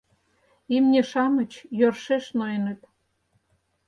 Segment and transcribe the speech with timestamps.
[0.75, 2.79] Имне-шамыч йӧршеш ноеныт.